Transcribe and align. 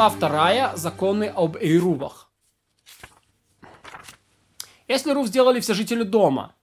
Глава 0.00 0.16
вторая. 0.16 0.76
Законы 0.76 1.24
об 1.24 1.58
эйрувах. 1.58 2.32
Если 4.88 5.10
рув 5.10 5.26
сделали 5.26 5.60
все 5.60 5.74
жители 5.74 6.04
дома, 6.04 6.54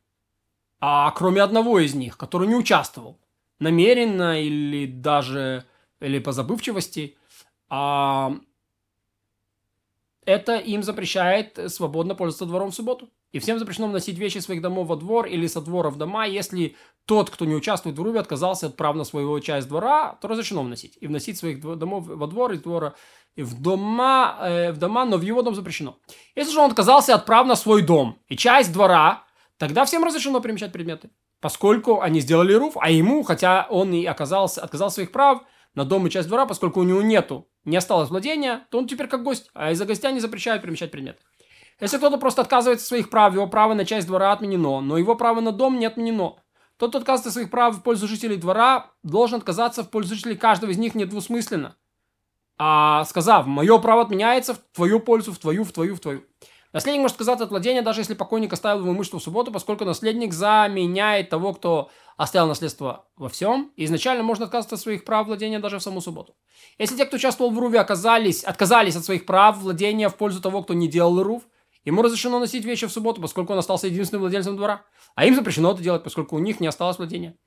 а 0.79 1.11
кроме 1.11 1.43
одного 1.43 1.77
из 1.77 1.93
них, 1.93 2.17
который 2.17 2.47
не 2.47 2.55
участвовал, 2.55 3.19
намеренно 3.59 4.41
или 4.41 4.87
даже 4.87 5.65
или 5.99 6.17
по 6.17 6.31
забывчивости, 6.31 7.15
а, 7.69 8.33
это 10.27 10.57
им 10.57 10.83
запрещает 10.83 11.57
свободно 11.67 12.13
пользоваться 12.13 12.45
двором 12.45 12.71
в 12.71 12.75
субботу. 12.75 13.09
И 13.31 13.39
всем 13.39 13.59
запрещено 13.59 13.87
вносить 13.87 14.17
вещи 14.17 14.39
своих 14.39 14.61
домов 14.61 14.87
во 14.87 14.97
двор 14.97 15.25
или 15.25 15.47
со 15.47 15.61
двора 15.61 15.89
в 15.89 15.97
дома, 15.97 16.25
если 16.25 16.75
тот, 17.05 17.29
кто 17.29 17.45
не 17.45 17.55
участвует 17.55 17.97
в 17.97 18.01
рубе, 18.01 18.19
отказался 18.19 18.67
от 18.67 18.75
прав 18.75 18.97
на 18.97 19.05
свою 19.05 19.39
часть 19.39 19.69
двора, 19.69 20.17
то 20.21 20.27
разрешено 20.27 20.63
вносить. 20.63 20.97
И 20.99 21.07
вносить 21.07 21.37
своих 21.37 21.61
домов 21.61 22.07
во 22.07 22.27
двор 22.27 22.51
из 22.51 22.61
двора 22.61 22.95
и 23.37 23.41
в 23.41 23.61
дома, 23.61 24.37
э, 24.41 24.71
в 24.73 24.77
дома, 24.77 25.05
но 25.05 25.15
в 25.15 25.21
его 25.21 25.41
дом 25.43 25.55
запрещено. 25.55 25.97
Если 26.35 26.51
же 26.51 26.59
он 26.59 26.71
отказался 26.71 27.15
от 27.15 27.25
прав 27.25 27.47
на 27.47 27.55
свой 27.55 27.81
дом 27.81 28.19
и 28.27 28.35
часть 28.35 28.73
двора, 28.73 29.23
тогда 29.57 29.85
всем 29.85 30.03
разрешено 30.03 30.41
перемещать 30.41 30.73
предметы. 30.73 31.09
Поскольку 31.39 32.01
они 32.01 32.19
сделали 32.19 32.51
руф, 32.53 32.75
а 32.77 32.89
ему, 32.89 33.23
хотя 33.23 33.65
он 33.69 33.93
и 33.93 34.03
оказался, 34.03 34.61
отказал 34.61 34.91
своих 34.91 35.13
прав 35.13 35.43
на 35.77 35.85
дом 35.85 36.07
и 36.07 36.09
часть 36.09 36.27
двора, 36.27 36.47
поскольку 36.47 36.79
у 36.79 36.83
него 36.83 37.03
нету, 37.03 37.47
не 37.63 37.77
осталось 37.77 38.09
владения, 38.09 38.65
то 38.71 38.79
он 38.79 38.87
теперь 38.87 39.07
как 39.07 39.21
гость, 39.21 39.51
а 39.53 39.71
из-за 39.71 39.85
гостя 39.85 40.11
не 40.11 40.19
запрещают 40.19 40.63
перемещать 40.63 40.89
предметы. 40.89 41.19
Если 41.79 41.97
кто-то 41.97 42.17
просто 42.17 42.41
отказывается 42.41 42.83
от 42.83 42.87
своих 42.87 43.11
прав, 43.11 43.31
его 43.35 43.45
право 43.45 43.75
на 43.75 43.85
часть 43.85 44.07
двора 44.07 44.31
отменено, 44.31 44.81
но 44.81 44.97
его 44.97 45.15
право 45.15 45.39
на 45.39 45.51
дом 45.51 45.77
не 45.77 45.85
отменено. 45.85 46.37
Тот, 46.77 46.89
кто 46.89 46.97
отказывается 46.97 47.29
от 47.29 47.33
своих 47.33 47.51
прав 47.51 47.75
в 47.75 47.83
пользу 47.83 48.07
жителей 48.07 48.37
двора, 48.37 48.87
должен 49.03 49.37
отказаться 49.37 49.83
в 49.83 49.91
пользу 49.91 50.15
жителей 50.15 50.35
каждого 50.35 50.71
из 50.71 50.79
них 50.79 50.95
недвусмысленно. 50.95 51.75
А 52.57 53.05
сказав, 53.05 53.45
мое 53.45 53.77
право 53.77 54.01
отменяется 54.01 54.55
в 54.55 54.59
твою 54.73 54.99
пользу, 54.99 55.31
в 55.31 55.37
твою, 55.37 55.63
в 55.63 55.71
твою, 55.71 55.95
в 55.95 55.99
твою. 55.99 56.23
Наследник 56.77 57.01
может 57.01 57.15
отказаться 57.15 57.45
от 57.45 57.49
владения, 57.49 57.81
даже 57.81 58.01
если 58.01 58.13
покойник 58.13 58.53
оставил 58.53 58.81
его 58.81 58.91
имущество 58.91 59.17
в 59.17 59.23
субботу, 59.23 59.51
поскольку 59.51 59.83
наследник 59.83 60.31
заменяет 60.31 61.27
того, 61.27 61.53
кто 61.53 61.89
оставил 62.17 62.45
наследство 62.45 63.07
во 63.15 63.29
всем. 63.29 63.71
И 63.77 63.85
изначально 63.85 64.21
можно 64.21 64.45
отказаться 64.45 64.75
от 64.75 64.81
своих 64.81 65.03
прав 65.03 65.25
владения 65.25 65.57
даже 65.57 65.79
в 65.79 65.81
саму 65.81 66.01
субботу. 66.01 66.35
Если 66.77 66.95
те, 66.95 67.05
кто 67.05 67.15
участвовал 67.15 67.49
в 67.49 67.57
Руве, 67.57 67.79
оказались, 67.79 68.43
отказались 68.43 68.95
от 68.95 69.05
своих 69.05 69.25
прав 69.25 69.57
владения 69.57 70.07
в 70.07 70.17
пользу 70.17 70.39
того, 70.39 70.61
кто 70.61 70.75
не 70.75 70.87
делал 70.87 71.23
Рув, 71.23 71.41
Ему 71.87 72.01
разрешено 72.01 72.37
носить 72.37 72.65
вещи 72.65 72.85
в 72.85 72.91
субботу, 72.91 73.21
поскольку 73.21 73.53
он 73.53 73.59
остался 73.59 73.87
единственным 73.87 74.19
владельцем 74.19 74.57
двора. 74.57 74.83
А 75.15 75.25
им 75.25 75.35
запрещено 75.35 75.71
это 75.71 75.81
делать, 75.81 76.03
поскольку 76.03 76.35
у 76.35 76.39
них 76.39 76.59
не 76.59 76.67
осталось 76.67 76.97
владения. 76.97 77.37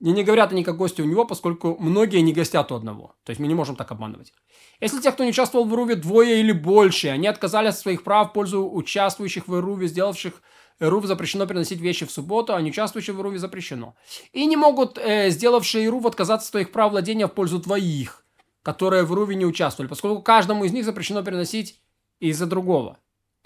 И 0.00 0.10
не 0.10 0.22
говорят 0.22 0.52
они 0.52 0.62
как 0.62 0.76
гости 0.76 1.02
у 1.02 1.04
него, 1.04 1.24
поскольку 1.24 1.76
многие 1.80 2.20
не 2.20 2.32
гостят 2.32 2.70
у 2.70 2.76
одного. 2.76 3.16
То 3.24 3.30
есть 3.30 3.40
мы 3.40 3.48
не 3.48 3.54
можем 3.54 3.74
так 3.74 3.90
обманывать. 3.90 4.32
Если 4.80 5.00
те, 5.00 5.10
кто 5.10 5.24
не 5.24 5.30
участвовал 5.30 5.64
в 5.64 5.74
Руве, 5.74 5.96
двое 5.96 6.38
или 6.38 6.52
больше, 6.52 7.08
они 7.08 7.26
отказались 7.26 7.74
от 7.74 7.80
своих 7.80 8.04
прав 8.04 8.30
в 8.30 8.32
пользу 8.32 8.68
участвующих 8.70 9.48
в 9.48 9.60
Руве, 9.60 9.88
сделавших 9.88 10.40
Рув 10.80 11.06
запрещено 11.06 11.46
переносить 11.46 11.80
вещи 11.80 12.06
в 12.06 12.12
субботу, 12.12 12.54
а 12.54 12.62
не 12.62 12.70
участвующие 12.70 13.14
в 13.14 13.20
Руве 13.20 13.38
запрещено. 13.38 13.96
И 14.32 14.46
не 14.46 14.56
могут 14.56 14.96
э, 14.98 15.30
сделавшие 15.30 15.88
Рув 15.88 16.06
отказаться 16.06 16.46
от 16.46 16.50
своих 16.50 16.70
прав 16.70 16.92
владения 16.92 17.26
в 17.26 17.34
пользу 17.34 17.60
твоих, 17.60 18.24
которые 18.62 19.02
в 19.02 19.12
Руве 19.12 19.34
не 19.34 19.44
участвовали, 19.44 19.88
поскольку 19.88 20.22
каждому 20.22 20.64
из 20.64 20.72
них 20.72 20.84
запрещено 20.84 21.24
переносить 21.24 21.80
из-за 22.20 22.46
другого. 22.46 22.98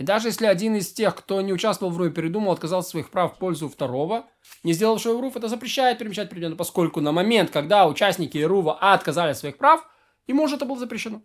И 0.03 0.05
даже 0.05 0.27
если 0.27 0.47
один 0.47 0.75
из 0.75 0.93
тех, 0.93 1.15
кто 1.15 1.41
не 1.43 1.53
участвовал 1.53 1.93
в 1.93 1.97
РУ 1.97 2.11
передумал, 2.11 2.51
отказался 2.55 2.89
от 2.89 2.91
своих 2.91 3.11
прав 3.11 3.35
в 3.35 3.39
пользу 3.39 3.69
второго, 3.69 4.27
не 4.65 4.73
сделавшего 4.73 5.23
РУФ, 5.23 5.37
это 5.37 5.47
запрещает 5.47 5.99
перемещать 5.99 6.29
предметы, 6.29 6.57
поскольку 6.57 7.01
на 7.01 7.13
момент, 7.13 7.51
когда 7.51 7.87
участники 7.87 8.37
РУВа 8.39 8.75
отказали 8.81 9.31
от 9.31 9.39
своих 9.39 9.59
прав, 9.59 9.89
ему 10.27 10.43
уже 10.43 10.57
это 10.57 10.65
было 10.65 10.77
запрещено. 10.77 11.23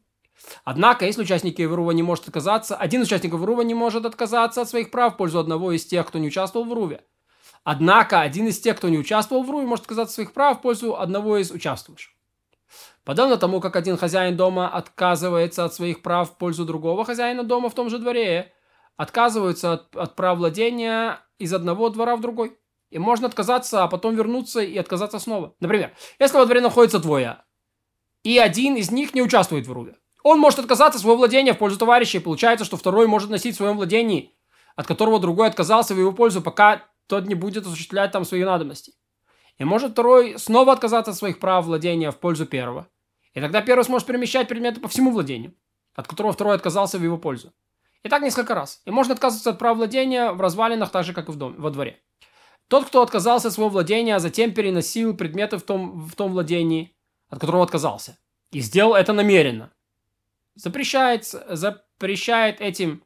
Однако, 0.63 1.07
если 1.07 1.23
участник 1.23 1.59
РУВа 1.59 1.89
не 1.89 2.03
может 2.03 2.27
отказаться, 2.27 2.75
один 2.75 3.01
из 3.01 3.07
участников 3.07 3.43
РУВа 3.43 3.63
не 3.63 3.73
может 3.73 4.05
отказаться 4.05 4.61
от 4.61 4.69
своих 4.69 4.91
прав 4.91 5.15
в 5.15 5.17
пользу 5.17 5.39
одного 5.39 5.71
из 5.71 5.83
тех, 5.83 6.05
кто 6.05 6.19
не 6.19 6.27
участвовал 6.27 6.67
в 6.67 6.71
РУВе. 6.71 7.01
Однако, 7.63 8.21
один 8.21 8.45
из 8.45 8.59
тех, 8.59 8.77
кто 8.77 8.89
не 8.89 8.99
участвовал 8.99 9.41
в 9.41 9.49
РУВе, 9.49 9.65
может 9.65 9.85
отказаться 9.85 10.11
от 10.11 10.15
своих 10.15 10.33
прав 10.33 10.59
в 10.59 10.61
пользу 10.61 10.95
одного 10.95 11.37
из 11.37 11.49
участвующих. 11.49 12.11
Подобно 13.03 13.37
тому, 13.37 13.59
как 13.59 13.75
один 13.75 13.97
хозяин 13.97 14.37
дома 14.37 14.69
отказывается 14.69 15.65
от 15.65 15.73
своих 15.73 16.03
прав 16.03 16.29
в 16.29 16.37
пользу 16.37 16.63
другого 16.63 17.05
хозяина 17.05 17.43
дома 17.43 17.69
в 17.69 17.73
том 17.73 17.89
же 17.89 17.97
дворе, 17.97 18.53
отказываются 18.97 19.73
от, 19.73 19.95
от 19.95 20.15
прав 20.15 20.37
владения 20.37 21.21
из 21.39 21.53
одного 21.53 21.89
двора 21.89 22.15
в 22.15 22.21
другой. 22.21 22.57
И 22.89 22.99
можно 22.99 23.27
отказаться, 23.27 23.83
а 23.83 23.87
потом 23.87 24.15
вернуться 24.15 24.59
и 24.61 24.77
отказаться 24.77 25.19
снова. 25.19 25.55
Например, 25.59 25.93
если 26.19 26.37
во 26.37 26.45
дворе 26.45 26.61
находится 26.61 26.99
двое, 26.99 27.43
и 28.23 28.37
один 28.39 28.75
из 28.75 28.91
них 28.91 29.13
не 29.13 29.21
участвует 29.21 29.67
в 29.67 29.71
рубе. 29.71 29.95
Он 30.23 30.39
может 30.39 30.59
отказаться 30.59 30.97
от 30.97 31.01
своего 31.01 31.17
владения 31.17 31.53
в 31.53 31.57
пользу 31.57 31.77
товарища, 31.77 32.17
и 32.17 32.21
получается, 32.21 32.65
что 32.65 32.75
второй 32.75 33.07
может 33.07 33.29
носить 33.29 33.55
в 33.55 33.57
своем 33.57 33.77
владении, 33.77 34.35
от 34.75 34.87
которого 34.87 35.19
другой 35.19 35.47
отказался 35.47 35.93
в 35.93 35.99
его 35.99 36.11
пользу, 36.11 36.41
пока 36.41 36.85
тот 37.07 37.25
не 37.27 37.35
будет 37.35 37.65
осуществлять 37.65 38.11
там 38.11 38.25
свои 38.25 38.43
надобности. 38.43 38.93
И 39.57 39.63
может 39.63 39.91
второй 39.91 40.37
снова 40.37 40.73
отказаться 40.73 41.11
от 41.11 41.17
своих 41.17 41.39
прав 41.39 41.65
владения 41.65 42.11
в 42.11 42.17
пользу 42.17 42.45
первого. 42.45 42.87
И 43.33 43.41
тогда 43.41 43.61
первый 43.61 43.83
сможет 43.83 44.07
перемещать 44.07 44.47
предметы 44.47 44.81
по 44.81 44.87
всему 44.87 45.11
владению, 45.11 45.53
от 45.95 46.07
которого 46.07 46.33
второй 46.33 46.55
отказался 46.55 46.97
в 46.97 47.03
его 47.03 47.17
пользу. 47.17 47.53
И 48.07 48.09
так 48.09 48.21
несколько 48.21 48.55
раз. 48.55 48.81
И 48.85 48.89
можно 48.89 49.15
отказываться 49.15 49.49
от 49.49 49.59
права 49.59 49.75
владения 49.75 50.31
в 50.31 50.39
развалинах 50.39 50.91
так 50.91 51.03
же, 51.03 51.11
как 51.11 51.27
и 51.27 51.31
в 51.33 51.35
дом, 51.35 51.55
во 51.57 51.71
дворе. 51.71 51.99
Тот, 52.69 52.85
кто 52.85 53.01
отказался 53.01 53.49
от 53.49 53.53
своего 53.53 53.69
владения, 53.69 54.15
а 54.15 54.19
затем 54.19 54.53
переносил 54.53 55.13
предметы 55.13 55.57
в 55.57 55.63
том, 55.63 56.07
в 56.07 56.15
том 56.15 56.31
владении, 56.31 56.95
от 57.27 57.41
которого 57.41 57.65
отказался, 57.65 58.17
и 58.51 58.61
сделал 58.61 58.95
это 58.95 59.11
намеренно, 59.11 59.73
запрещает, 60.55 61.25
запрещает 61.25 62.61
этим 62.61 63.03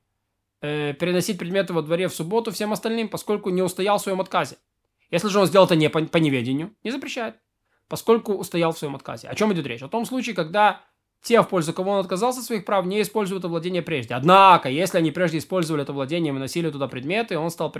э, 0.61 0.93
переносить 0.93 1.39
предметы 1.39 1.73
во 1.73 1.81
дворе 1.81 2.07
в 2.07 2.13
субботу 2.13 2.51
всем 2.51 2.71
остальным, 2.71 3.09
поскольку 3.09 3.49
не 3.49 3.63
устоял 3.63 3.97
в 3.97 4.03
своем 4.03 4.21
отказе. 4.21 4.57
Если 5.09 5.29
же 5.29 5.39
он 5.39 5.47
сделал 5.47 5.65
это 5.65 5.75
не 5.75 5.89
по, 5.89 5.99
по 6.05 6.17
неведению, 6.17 6.75
не 6.83 6.91
запрещает, 6.91 7.37
поскольку 7.87 8.33
устоял 8.33 8.71
в 8.71 8.77
своем 8.77 8.93
отказе. 8.93 9.29
О 9.29 9.33
чем 9.33 9.51
идет 9.51 9.65
речь? 9.65 9.81
О 9.81 9.89
том 9.89 10.05
случае, 10.05 10.35
когда 10.35 10.85
те, 11.21 11.41
в 11.41 11.47
пользу 11.47 11.73
кого 11.73 11.91
он 11.91 11.99
отказался 11.99 12.39
от 12.39 12.45
своих 12.45 12.65
прав, 12.65 12.85
не 12.85 13.01
используют 13.01 13.41
это 13.41 13.47
владение 13.47 13.81
прежде. 13.81 14.15
Однако, 14.15 14.69
если 14.69 14.97
они 14.97 15.11
прежде 15.11 15.37
использовали 15.37 15.83
это 15.83 15.93
владение 15.93 16.31
и 16.31 16.33
выносили 16.33 16.69
туда 16.69 16.87
предметы, 16.87 17.37
он 17.37 17.51
стал 17.51 17.71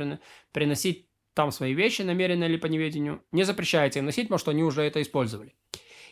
приносить 0.51 1.07
там 1.33 1.51
свои 1.51 1.73
вещи, 1.73 2.01
намеренно 2.01 2.43
или 2.43 2.57
по 2.57 2.67
неведению, 2.67 3.23
не 3.31 3.43
запрещается 3.43 3.99
им 3.99 4.05
носить, 4.05 4.25
потому 4.25 4.39
что 4.39 4.51
они 4.51 4.63
уже 4.63 4.81
это 4.83 5.01
использовали. 5.01 5.55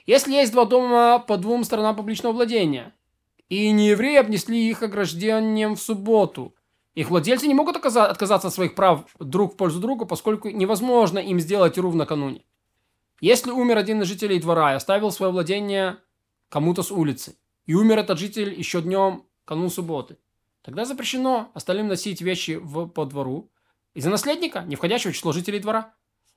Если 0.06 0.32
есть 0.32 0.54
два 0.54 0.66
дома 0.66 1.20
по 1.20 1.38
двум 1.38 1.64
сторонам 1.64 1.96
публичного 1.96 2.34
владения, 2.34 2.96
и 3.50 3.72
не 3.72 3.90
евреи 3.90 4.18
обнесли 4.18 4.70
их 4.70 4.82
ограждением 4.82 5.76
в 5.76 5.82
субботу, 5.82 6.56
их 6.96 7.10
владельцы 7.10 7.48
не 7.48 7.54
могут 7.54 7.76
отказаться 7.76 8.48
от 8.48 8.54
своих 8.54 8.76
прав 8.76 9.06
друг 9.20 9.54
в 9.54 9.58
пользу 9.58 9.80
друга, 9.80 10.06
поскольку 10.06 10.50
невозможно 10.50 11.20
им 11.20 11.40
сделать 11.40 11.78
рув 11.78 11.96
накануне. 11.96 12.44
Если 13.22 13.52
умер 13.52 13.78
один 13.78 14.02
из 14.02 14.08
жителей 14.08 14.40
двора 14.40 14.74
и 14.74 14.76
оставил 14.76 15.12
свое 15.12 15.32
владение 15.32 15.98
кому-то 16.50 16.84
с 16.84 16.92
улицы, 16.92 17.38
и 17.66 17.74
умер 17.74 18.00
этот 18.00 18.20
житель 18.20 18.54
еще 18.58 18.82
днем 18.82 19.26
канун 19.46 19.70
субботы, 19.70 20.18
тогда 20.64 20.86
запрещено 20.86 21.52
остальным 21.54 21.88
носить 21.88 22.22
вещи 22.22 22.60
в, 22.62 22.88
по 22.88 23.06
двору 23.06 23.52
из-за 23.94 24.10
наследника, 24.10 24.64
не 24.64 24.76
входящего 24.76 25.12
в 25.12 25.16
число 25.16 25.32
жителей 25.32 25.60
двора. 25.60 25.94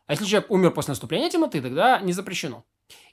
А 0.06 0.12
если 0.12 0.24
человек 0.26 0.50
умер 0.50 0.72
после 0.72 0.92
наступления 0.92 1.30
темноты, 1.30 1.60
тогда 1.62 2.00
не 2.00 2.12
запрещено. 2.12 2.64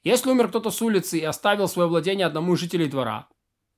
Если 0.04 0.30
умер 0.30 0.50
кто-то 0.50 0.72
с 0.72 0.82
улицы 0.82 1.20
и 1.20 1.24
оставил 1.24 1.68
свое 1.68 1.88
владение 1.88 2.26
одному 2.26 2.54
из 2.54 2.60
жителей 2.60 2.88
двора, 2.88 3.30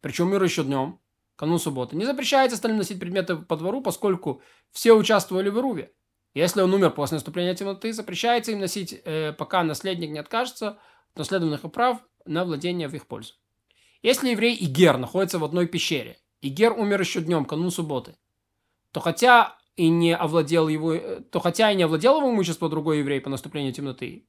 причем 0.02 0.28
умер 0.28 0.44
еще 0.44 0.64
днем, 0.64 1.00
канун 1.36 1.60
субботы, 1.60 1.96
не 1.96 2.06
запрещается 2.06 2.56
остальным 2.56 2.80
носить 2.80 3.00
предметы 3.00 3.36
по 3.36 3.58
двору, 3.58 3.82
поскольку 3.82 4.42
все 4.72 4.94
участвовали 4.94 5.50
в 5.50 5.58
Ируве. 5.58 5.92
Если 6.34 6.62
он 6.62 6.74
умер 6.74 6.92
после 6.92 7.16
наступления 7.16 7.54
темноты, 7.54 7.92
запрещается 7.92 8.52
им 8.52 8.60
носить, 8.60 9.02
э, 9.04 9.34
пока 9.34 9.64
наследник 9.64 10.12
не 10.12 10.20
откажется 10.20 10.80
от 11.12 11.18
наследованных 11.18 11.70
прав 11.72 12.00
на 12.26 12.44
владение 12.46 12.88
в 12.88 12.94
их 12.94 13.08
пользу. 13.08 13.34
Если 14.02 14.30
еврей 14.30 14.56
и 14.56 14.66
Гер 14.66 14.98
находятся 14.98 15.40
в 15.40 15.44
одной 15.44 15.68
пещере, 15.68 16.18
и 16.42 16.50
Гер 16.50 16.74
умер 16.74 17.02
еще 17.02 17.22
днем, 17.22 17.46
канун 17.46 17.72
субботы, 17.72 18.16
то 18.92 19.00
хотя 19.00 19.58
и 19.76 19.90
не 19.90 20.16
овладел 20.16 20.68
его, 20.68 20.96
то 21.32 21.40
хотя 21.40 21.72
и 21.72 21.76
не 21.76 21.84
овладел 21.84 22.18
его 22.18 22.32
имущество 22.32 22.70
другой 22.70 23.00
еврей 23.00 23.22
по 23.22 23.30
наступлению 23.30 23.74
темноты, 23.74 24.26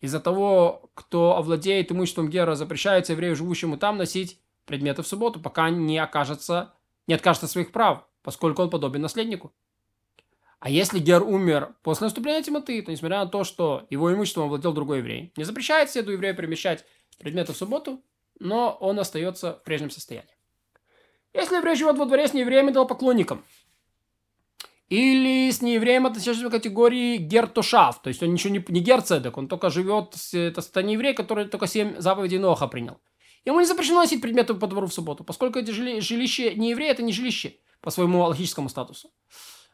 из-за 0.00 0.20
того, 0.20 0.90
кто 0.94 1.36
овладеет 1.36 1.90
имуществом 1.92 2.28
Гера, 2.28 2.54
запрещается 2.54 3.12
еврею, 3.12 3.36
живущему 3.36 3.76
там, 3.76 3.96
носить 3.96 4.38
предметы 4.64 5.02
в 5.02 5.06
субботу, 5.06 5.40
пока 5.40 5.70
не 5.70 5.98
окажется, 5.98 6.74
не 7.06 7.14
откажется 7.14 7.48
своих 7.48 7.72
прав, 7.72 8.06
поскольку 8.22 8.62
он 8.62 8.70
подобен 8.70 9.02
наследнику. 9.02 9.52
А 10.58 10.70
если 10.70 10.98
Гер 10.98 11.22
умер 11.22 11.74
после 11.82 12.06
наступления 12.06 12.42
темноты, 12.42 12.80
то 12.82 12.90
несмотря 12.90 13.18
на 13.18 13.26
то, 13.26 13.44
что 13.44 13.86
его 13.90 14.12
имуществом 14.12 14.44
овладел 14.44 14.72
другой 14.72 14.98
еврей, 14.98 15.32
не 15.36 15.44
запрещается 15.44 16.00
еду 16.00 16.12
еврея 16.12 16.34
перемещать 16.34 16.84
предметы 17.18 17.52
в 17.52 17.56
субботу, 17.56 18.02
но 18.38 18.76
он 18.80 18.98
остается 18.98 19.54
в 19.54 19.64
прежнем 19.64 19.90
состоянии. 19.90 20.36
Если 21.32 21.56
еврей 21.56 21.76
живет 21.76 21.98
во 21.98 22.06
дворе 22.06 22.28
с 22.28 22.34
неевреем 22.34 22.72
поклонником, 22.86 23.44
или 24.88 25.50
с 25.50 25.62
неевреем 25.62 26.06
относящимся 26.06 26.48
к 26.48 26.52
категории 26.52 27.16
гертушав, 27.16 28.00
то 28.02 28.08
есть 28.08 28.22
он 28.22 28.32
ничего 28.32 28.52
не, 28.54 28.64
не 28.68 28.80
герцедек, 28.80 29.36
он 29.36 29.48
только 29.48 29.68
живет, 29.68 30.14
это, 30.32 30.60
это 30.60 30.82
не 30.82 30.94
еврей, 30.94 31.12
который 31.12 31.46
только 31.46 31.66
семь 31.66 31.98
заповедей 31.98 32.38
Ноха 32.38 32.68
принял. 32.68 33.00
Ему 33.44 33.60
не 33.60 33.66
запрещено 33.66 34.00
носить 34.00 34.20
предметы 34.20 34.54
по 34.54 34.66
двору 34.66 34.86
в 34.86 34.94
субботу, 34.94 35.24
поскольку 35.24 35.58
это 35.58 35.72
жили, 35.72 36.00
жилище 36.00 36.54
не 36.54 36.70
еврея, 36.70 36.92
это 36.92 37.02
не 37.02 37.12
жилище 37.12 37.56
по 37.80 37.90
своему 37.90 38.22
логическому 38.22 38.68
статусу. 38.68 39.10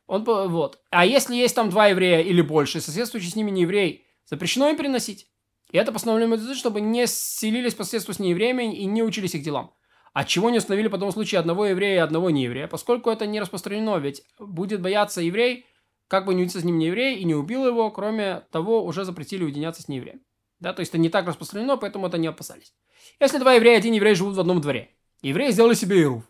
Он, 0.07 0.25
вот. 0.25 0.81
А 0.91 1.07
если 1.07 1.35
есть 1.35 1.55
там 1.55 1.71
два 1.71 1.87
еврея 1.87 2.21
или 2.21 2.43
больше, 2.43 2.81
соседствующий 2.81 3.31
с 3.31 3.37
ними 3.37 3.51
не 3.51 3.63
еврей, 3.63 4.07
запрещено 4.27 4.69
им 4.69 4.77
переносить. 4.77 5.29
И 5.73 5.79
это 5.79 5.91
постановление 5.91 6.29
Мудрецов, 6.29 6.57
чтобы 6.57 6.81
не 6.81 7.07
селились 7.07 7.75
по 7.75 7.85
соседству 7.85 8.13
с 8.13 8.19
неевреями 8.19 8.77
и 8.77 8.85
не 8.85 9.03
учились 9.03 9.35
их 9.35 9.43
делам. 9.43 9.75
От 10.13 10.29
чего 10.29 10.51
не 10.51 10.59
установили 10.59 10.89
по 10.89 10.99
тому 10.99 11.11
случае 11.11 11.41
одного 11.41 11.67
еврея 11.67 11.97
и 11.97 12.05
одного 12.05 12.29
нееврея, 12.29 12.69
поскольку 12.69 13.11
это 13.11 13.27
не 13.27 13.41
распространено, 13.41 13.97
ведь 13.97 14.23
будет 14.39 14.83
бояться 14.83 15.23
еврей, 15.23 15.65
как 16.09 16.27
бы 16.27 16.35
не 16.35 16.43
учиться 16.43 16.61
с 16.61 16.65
ним 16.65 16.79
не 16.79 16.87
еврей 16.87 17.17
и 17.17 17.25
не 17.25 17.35
убил 17.35 17.67
его, 17.67 17.91
кроме 17.91 18.41
того, 18.51 18.85
уже 18.85 19.07
запретили 19.07 19.45
уединяться 19.45 19.81
с 19.81 19.89
неевреем. 19.89 20.21
Да, 20.61 20.75
то 20.75 20.81
есть 20.81 20.91
это 20.91 20.99
не 20.99 21.09
так 21.09 21.27
распространено, 21.27 21.79
поэтому 21.79 22.07
это 22.07 22.19
не 22.19 22.27
опасались. 22.27 22.75
Если 23.19 23.39
два 23.39 23.55
еврея 23.55 23.77
и 23.77 23.79
один 23.79 23.95
еврей 23.95 24.15
живут 24.15 24.37
в 24.37 24.41
одном 24.41 24.61
дворе, 24.61 24.91
евреи 25.23 25.51
сделали 25.51 25.75
себе 25.75 26.03
ирув. 26.03 26.25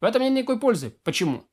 В 0.00 0.04
этом 0.04 0.22
нет 0.22 0.32
никакой 0.32 0.60
пользы. 0.60 0.94
Почему? 1.02 1.44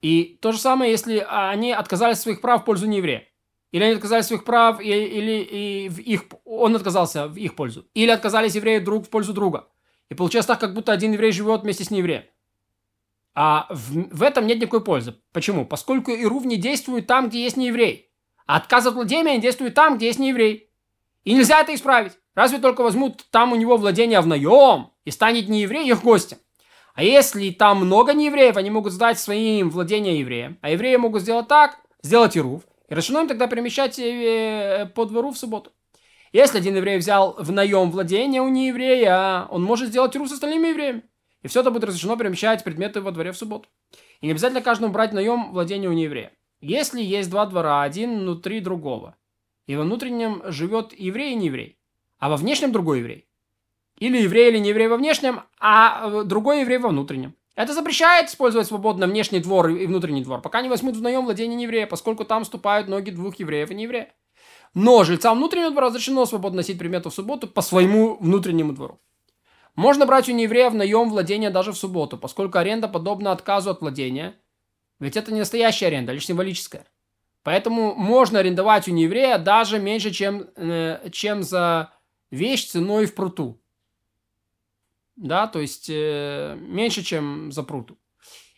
И 0.00 0.38
то 0.40 0.52
же 0.52 0.58
самое, 0.58 0.90
если 0.90 1.24
они 1.28 1.72
отказались 1.72 2.16
от 2.16 2.22
своих 2.22 2.40
прав 2.40 2.62
в 2.62 2.64
пользу 2.64 2.86
нееврея. 2.86 3.28
Или 3.72 3.84
они 3.84 3.94
отказались 3.94 4.26
от 4.26 4.28
своих 4.28 4.44
прав, 4.44 4.80
или, 4.80 5.04
или 5.04 5.42
и 5.42 5.88
в 5.88 5.98
их, 5.98 6.24
он 6.44 6.76
отказался 6.76 7.26
в 7.26 7.36
их 7.36 7.56
пользу. 7.56 7.86
Или 7.94 8.10
отказались 8.10 8.54
евреи 8.54 8.78
друг 8.78 9.06
в 9.06 9.10
пользу 9.10 9.32
друга. 9.32 9.68
И 10.10 10.14
получается 10.14 10.48
так, 10.48 10.60
как 10.60 10.74
будто 10.74 10.92
один 10.92 11.12
еврей 11.12 11.32
живет 11.32 11.62
вместе 11.62 11.84
с 11.84 11.90
неевреем. 11.90 12.24
А 13.34 13.66
в, 13.70 14.18
в 14.18 14.22
этом 14.22 14.46
нет 14.46 14.58
никакой 14.58 14.84
пользы. 14.84 15.16
Почему? 15.32 15.64
Поскольку 15.64 16.10
Ирув 16.12 16.44
не 16.44 16.56
действует 16.56 17.06
там, 17.06 17.30
где 17.30 17.42
есть 17.42 17.56
нееврей. 17.56 18.10
А 18.46 18.56
отказ 18.56 18.86
от 18.86 18.94
владения 18.94 19.38
действует 19.38 19.72
там, 19.72 19.96
где 19.96 20.06
есть 20.06 20.18
нееврей. 20.18 20.68
И 21.24 21.32
нельзя 21.32 21.60
это 21.62 21.74
исправить. 21.74 22.12
Разве 22.34 22.58
только 22.58 22.82
возьмут 22.82 23.24
там 23.30 23.52
у 23.52 23.56
него 23.56 23.78
владение 23.78 24.20
в 24.20 24.26
наем 24.26 24.90
и 25.06 25.10
станет 25.10 25.48
нееврей 25.48 25.88
их 25.88 26.02
гостем. 26.02 26.36
А 26.94 27.02
если 27.02 27.48
там 27.50 27.78
много 27.78 28.12
неевреев, 28.12 28.58
они 28.58 28.68
могут 28.68 28.92
сдать 28.92 29.18
своим 29.18 29.70
владения 29.70 30.18
евреям. 30.18 30.58
А 30.60 30.68
евреи 30.68 30.96
могут 30.96 31.22
сделать 31.22 31.48
так, 31.48 31.78
сделать 32.02 32.36
Ирув. 32.36 32.62
И 32.92 32.94
разрешено 32.94 33.22
им 33.22 33.28
тогда 33.28 33.46
перемещать 33.46 33.98
э, 33.98 34.86
по 34.94 35.06
двору 35.06 35.30
в 35.30 35.38
субботу. 35.38 35.72
Если 36.30 36.58
один 36.58 36.76
еврей 36.76 36.98
взял 36.98 37.34
в 37.38 37.50
наем 37.50 37.90
владение 37.90 38.42
у 38.42 38.48
нееврея, 38.48 39.46
он 39.48 39.62
может 39.62 39.88
сделать 39.88 40.14
Ирув 40.14 40.28
с 40.28 40.32
остальными 40.32 40.68
евреями. 40.68 41.02
И 41.40 41.48
все 41.48 41.60
это 41.60 41.70
будет 41.70 41.84
разрешено 41.84 42.18
перемещать 42.18 42.62
предметы 42.62 43.00
во 43.00 43.10
дворе 43.10 43.32
в 43.32 43.38
субботу. 43.38 43.66
И 44.20 44.26
не 44.26 44.32
обязательно 44.32 44.60
каждому 44.60 44.92
брать 44.92 45.14
наем 45.14 45.52
владение 45.52 45.88
у 45.88 45.94
нееврея. 45.94 46.32
Если 46.60 47.02
есть 47.02 47.30
два 47.30 47.46
двора, 47.46 47.80
один 47.80 48.18
внутри 48.18 48.60
другого, 48.60 49.16
и 49.66 49.74
во 49.74 49.84
внутреннем 49.84 50.42
живет 50.52 50.92
еврей 50.92 51.32
и 51.32 51.36
нееврей, 51.36 51.78
а 52.18 52.28
во 52.28 52.36
внешнем 52.36 52.72
другой 52.72 52.98
еврей, 52.98 53.26
или 53.96 54.18
еврей 54.18 54.50
или 54.50 54.58
нееврей 54.58 54.88
во 54.88 54.98
внешнем, 54.98 55.44
а 55.58 56.24
другой 56.24 56.60
еврей 56.60 56.76
во 56.76 56.90
внутреннем. 56.90 57.34
Это 57.54 57.74
запрещает 57.74 58.30
использовать 58.30 58.66
свободно 58.66 59.06
внешний 59.06 59.40
двор 59.40 59.68
и 59.68 59.86
внутренний 59.86 60.22
двор, 60.22 60.40
пока 60.40 60.62
не 60.62 60.68
возьмут 60.68 60.96
в 60.96 61.02
наем 61.02 61.24
владение 61.24 61.56
нееврея, 61.56 61.86
поскольку 61.86 62.24
там 62.24 62.44
ступают 62.44 62.88
ноги 62.88 63.10
двух 63.10 63.36
евреев 63.36 63.70
и 63.70 63.74
нееврея. 63.74 64.12
Но 64.74 65.04
жильцам 65.04 65.36
внутреннего 65.36 65.70
двора 65.70 65.88
разрешено 65.88 66.24
свободно 66.24 66.58
носить 66.58 66.78
предметы 66.78 67.10
в 67.10 67.14
субботу 67.14 67.46
по 67.46 67.60
своему 67.60 68.16
внутреннему 68.16 68.72
двору. 68.72 69.00
Можно 69.74 70.06
брать 70.06 70.28
у 70.28 70.32
нееврея 70.32 70.70
в 70.70 70.74
наем 70.74 71.10
владение 71.10 71.50
даже 71.50 71.72
в 71.72 71.76
субботу, 71.76 72.16
поскольку 72.18 72.58
аренда 72.58 72.88
подобна 72.88 73.32
отказу 73.32 73.70
от 73.70 73.80
владения, 73.80 74.34
ведь 74.98 75.16
это 75.16 75.32
не 75.32 75.40
настоящая 75.40 75.86
аренда, 75.86 76.12
а 76.12 76.14
лишь 76.14 76.26
символическая. 76.26 76.86
Поэтому 77.42 77.94
можно 77.94 78.38
арендовать 78.38 78.88
у 78.88 78.92
нееврея 78.92 79.38
даже 79.38 79.78
меньше, 79.78 80.10
чем, 80.10 80.48
э, 80.56 81.08
чем 81.10 81.42
за 81.42 81.92
вещь 82.30 82.68
ценой 82.68 83.06
в 83.06 83.14
пруту. 83.14 83.61
Да, 85.16 85.46
то 85.46 85.60
есть 85.60 85.88
э, 85.90 86.56
меньше, 86.60 87.02
чем 87.02 87.52
за 87.52 87.62
пруту. 87.62 87.98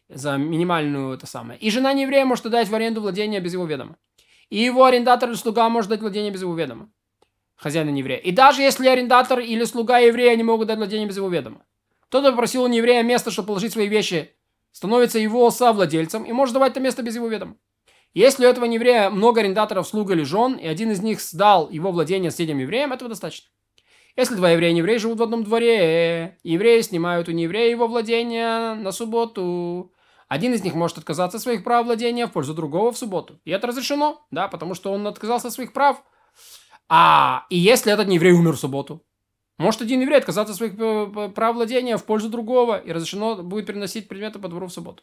За 0.09 0.37
минимальную 0.37 1.15
это 1.15 1.27
самое. 1.27 1.59
И 1.59 1.71
жена 1.71 1.93
нееврея 1.93 2.25
может 2.25 2.45
дать 2.45 2.69
в 2.69 2.75
аренду 2.75 3.01
владение 3.01 3.41
без 3.41 3.55
его 3.55 3.67
ведома. 3.67 3.97
И 4.51 4.59
его 4.59 4.85
арендатор 4.85 5.29
или 5.29 5.37
слуга 5.37 5.69
может 5.69 5.91
дать 5.91 6.01
владение 6.01 6.31
без 6.31 6.43
его 6.43 6.55
ведома 6.55 6.91
хозяина 7.57 7.91
не. 7.91 8.03
И 8.03 8.31
даже 8.33 8.63
если 8.63 8.89
арендатор 8.89 9.41
или 9.41 9.65
слуга 9.65 9.99
еврея 9.99 10.37
не 10.37 10.43
могут 10.43 10.69
дать 10.69 10.79
владение 10.79 11.09
без 11.09 11.17
его 11.17 11.29
ведома. 11.29 11.65
Кто-то 12.09 12.31
попросил 12.31 12.65
у 12.65 12.67
нееврея 12.67 13.03
место, 13.03 13.31
чтобы 13.31 13.49
положить 13.49 13.73
свои 13.73 13.89
вещи, 13.89 14.31
становится 14.71 15.19
его 15.19 15.51
совладельцем 15.51 16.25
и 16.25 16.33
может 16.33 16.55
давать 16.55 16.73
это 16.73 16.81
место 16.81 17.03
без 17.03 17.15
его 17.15 17.29
ведома. 17.29 17.57
Если 18.13 18.47
у 18.47 18.49
этого 18.49 18.65
еврея 18.65 19.11
много 19.11 19.41
арендаторов, 19.41 19.89
слуг 19.89 20.11
или 20.11 20.23
жен, 20.23 20.55
и 20.55 20.67
один 20.67 20.93
из 20.93 21.01
них 21.01 21.21
сдал 21.21 21.71
его 21.71 21.91
владение 21.91 22.31
соседям 22.31 22.59
евреям, 22.59 22.93
этого 22.93 23.09
достаточно. 23.09 23.49
Если 24.17 24.37
два 24.37 24.51
еврея 24.51 24.73
и 24.73 24.77
евреи 24.77 24.99
живут 24.99 25.19
в 25.19 25.23
одном 25.23 25.45
дворе, 25.45 26.39
евреи 26.43 26.81
снимают 26.83 27.29
у 27.29 27.33
нееврея 27.33 27.71
его 27.71 27.89
владение 27.89 28.75
на 28.75 28.93
субботу, 28.93 29.93
один 30.29 30.55
из 30.55 30.63
них 30.63 30.75
может 30.75 30.99
отказаться 30.99 31.39
от 31.39 31.43
своих 31.43 31.65
прав 31.65 31.85
владения 31.85 32.27
в 32.27 32.33
пользу 32.33 32.55
другого 32.55 32.93
в 32.93 32.99
субботу. 32.99 33.41
И 33.45 33.51
это 33.51 33.67
разрешено, 33.67 34.25
да, 34.31 34.49
потому 34.49 34.75
что 34.75 34.93
он 34.93 35.07
отказался 35.07 35.49
от 35.49 35.55
своих 35.55 35.73
прав– 35.73 36.03
а 36.89 37.47
и 37.51 37.57
если 37.57 37.93
этот 37.93 38.09
еврей 38.09 38.33
умер 38.33 38.53
в 38.53 38.61
субботу? 38.61 39.03
Может 39.57 39.83
один 39.83 40.01
еврей 40.01 40.19
отказаться 40.19 40.53
от 40.53 40.59
своих 40.59 40.75
э, 40.79 41.31
прав 41.35 41.55
владения 41.55 41.97
в 41.97 42.05
пользу 42.05 42.29
другого 42.29 42.79
и 42.79 42.93
разрешено 42.93 43.37
будет 43.43 43.67
переносить 43.67 44.09
предметы 44.09 44.39
по 44.39 44.49
двору 44.49 44.67
в 44.67 44.73
субботу. 44.73 45.03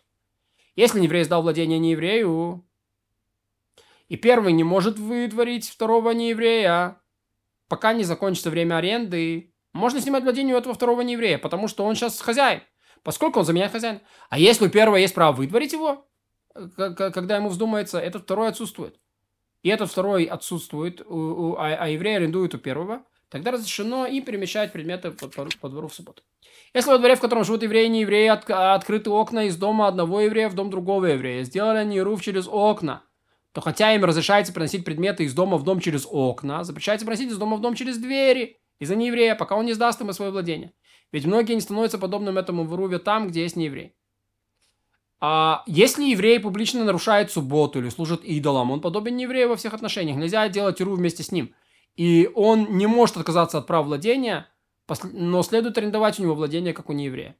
Если 0.75 1.01
еврей 1.01 1.23
сдал 1.23 1.41
владение 1.41 1.79
нееврею, 1.79 2.65
и 4.09 4.17
первый 4.17 4.53
не 4.53 4.63
может 4.63 4.99
вытворить 4.99 5.69
второго 5.69 6.11
нееврея, 6.11 7.00
пока 7.71 7.93
не 7.93 8.03
закончится 8.03 8.49
время 8.49 8.75
аренды, 8.75 9.53
можно 9.71 10.01
снимать 10.01 10.23
владение 10.23 10.53
у 10.53 10.57
этого 10.57 10.75
второго 10.75 10.99
нееврея, 10.99 11.37
потому 11.37 11.69
что 11.69 11.85
он 11.85 11.95
сейчас 11.95 12.19
хозяин, 12.19 12.63
поскольку 13.01 13.39
он 13.39 13.45
заменяет 13.45 13.71
хозяина. 13.71 14.01
А 14.29 14.37
если 14.37 14.65
у 14.65 14.69
первого 14.69 14.97
есть 14.97 15.15
право 15.15 15.33
вытворить 15.33 15.71
его, 15.71 16.05
когда 16.75 17.37
ему 17.37 17.47
вздумается, 17.47 17.97
этот 17.97 18.23
второй 18.23 18.49
отсутствует 18.49 18.99
и 19.63 19.69
этот 19.69 19.89
второй 19.89 20.25
отсутствует, 20.25 21.01
а, 21.01 21.77
а 21.79 21.87
еврей 21.87 22.17
арендует 22.17 22.53
у 22.55 22.57
первого, 22.57 23.03
тогда 23.29 23.51
разрешено 23.51 24.05
и 24.05 24.19
перемещать 24.19 24.73
предметы 24.73 25.11
по, 25.11 25.29
по, 25.29 25.69
двору 25.69 25.87
в 25.87 25.93
субботу. 25.93 26.23
Если 26.73 26.89
во 26.89 26.97
дворе, 26.97 27.15
в 27.15 27.21
котором 27.21 27.45
живут 27.45 27.63
евреи 27.63 27.85
и 27.85 27.89
не 27.89 28.01
евреи, 28.01 28.27
от, 28.27 28.49
открыты 28.49 29.11
окна 29.11 29.45
из 29.45 29.55
дома 29.55 29.87
одного 29.87 30.19
еврея 30.19 30.49
в 30.49 30.55
дом 30.55 30.69
другого 30.69 31.05
еврея, 31.05 31.45
сделали 31.45 31.77
они 31.77 32.01
руф 32.01 32.21
через 32.21 32.49
окна, 32.49 33.03
то 33.53 33.61
хотя 33.61 33.93
им 33.93 34.05
разрешается 34.05 34.53
приносить 34.53 34.85
предметы 34.85 35.25
из 35.25 35.33
дома 35.33 35.57
в 35.57 35.63
дом 35.63 35.79
через 35.79 36.07
окна, 36.09 36.63
запрещается 36.63 37.05
приносить 37.05 37.31
из 37.31 37.37
дома 37.37 37.57
в 37.57 37.61
дом 37.61 37.75
через 37.75 37.97
двери 37.97 38.59
из-за 38.79 38.95
нееврея, 38.95 39.35
пока 39.35 39.55
он 39.55 39.65
не 39.65 39.73
сдаст 39.73 40.01
им 40.01 40.11
свое 40.13 40.31
владение. 40.31 40.73
Ведь 41.11 41.25
многие 41.25 41.53
не 41.53 41.61
становятся 41.61 41.97
подобным 41.97 42.37
этому 42.37 42.63
в 42.63 42.73
Руве 42.73 42.99
там, 42.99 43.27
где 43.27 43.43
есть 43.43 43.55
нееврей. 43.55 43.93
А 45.19 45.63
если 45.67 46.05
еврей 46.05 46.39
публично 46.39 46.83
нарушает 46.83 47.31
субботу 47.31 47.79
или 47.79 47.89
служит 47.89 48.23
идолам, 48.23 48.71
он 48.71 48.81
подобен 48.81 49.17
еврею 49.17 49.49
во 49.49 49.55
всех 49.55 49.73
отношениях. 49.73 50.17
Нельзя 50.17 50.49
делать 50.49 50.81
иру 50.81 50.95
вместе 50.95 51.21
с 51.21 51.31
ним. 51.31 51.53
И 51.95 52.29
он 52.33 52.77
не 52.77 52.87
может 52.87 53.17
отказаться 53.17 53.59
от 53.59 53.67
прав 53.67 53.85
владения, 53.85 54.47
но 55.03 55.43
следует 55.43 55.77
арендовать 55.77 56.19
у 56.19 56.23
него 56.23 56.33
владение, 56.33 56.73
как 56.73 56.89
у 56.89 56.93
нееврея. 56.93 57.35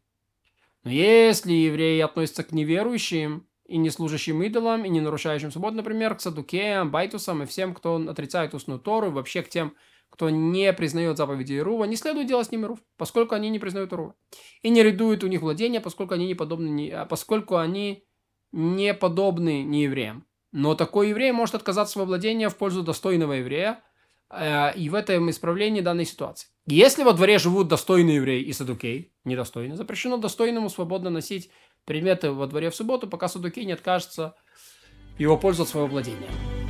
Но 0.83 0.91
если 0.91 1.53
евреи 1.53 2.01
относятся 2.01 2.43
к 2.43 2.51
неверующим 2.51 3.47
и 3.71 3.77
не 3.77 3.89
служащим 3.89 4.43
идолам, 4.43 4.83
и 4.83 4.89
не 4.89 4.99
нарушающим 4.99 5.51
субботу, 5.51 5.77
например, 5.77 6.15
к 6.15 6.21
садукеям, 6.21 6.91
байтусам 6.91 7.43
и 7.43 7.45
всем, 7.45 7.73
кто 7.73 7.95
отрицает 7.95 8.53
устную 8.53 8.79
Тору, 8.79 9.07
и 9.07 9.11
вообще 9.11 9.41
к 9.41 9.49
тем, 9.49 9.73
кто 10.09 10.29
не 10.29 10.73
признает 10.73 11.17
заповеди 11.17 11.57
Ирува, 11.57 11.85
не 11.85 11.95
следует 11.95 12.27
делать 12.27 12.47
с 12.47 12.51
ними 12.51 12.65
Ирув, 12.65 12.79
поскольку 12.97 13.33
они 13.33 13.49
не 13.49 13.59
признают 13.59 13.93
Ирува. 13.93 14.13
И 14.61 14.69
не 14.69 14.83
рядуют 14.83 15.23
у 15.23 15.27
них 15.27 15.41
владения, 15.41 15.79
поскольку 15.79 16.13
они 16.13 16.27
не 16.27 16.35
подобны, 16.35 16.91
а 16.91 17.05
поскольку 17.05 17.55
они 17.55 18.03
не 18.51 18.93
подобны 18.93 19.63
не 19.63 19.83
евреям. 19.83 20.25
Но 20.51 20.75
такой 20.75 21.09
еврей 21.09 21.31
может 21.31 21.55
отказаться 21.55 22.01
от 22.01 22.07
владения 22.07 22.49
в 22.49 22.57
пользу 22.57 22.83
достойного 22.83 23.33
еврея, 23.33 23.81
э, 24.29 24.75
и 24.75 24.89
в 24.89 24.95
этом 24.95 25.29
исправлении 25.29 25.79
данной 25.79 26.05
ситуации. 26.05 26.49
Если 26.67 27.03
во 27.03 27.13
дворе 27.13 27.39
живут 27.39 27.69
достойные 27.69 28.17
евреи 28.17 28.43
и 28.43 28.51
садукей, 28.51 29.13
недостойные, 29.23 29.77
запрещено 29.77 30.17
достойному 30.17 30.69
свободно 30.69 31.09
носить 31.09 31.49
предметы 31.85 32.31
во 32.31 32.47
дворе 32.47 32.69
в 32.69 32.75
субботу, 32.75 33.07
пока 33.07 33.27
садукей 33.27 33.65
не 33.65 33.73
откажется 33.73 34.35
его 35.17 35.37
пользу 35.37 35.63
от 35.63 35.69
своего 35.69 35.87
владения. 35.87 36.60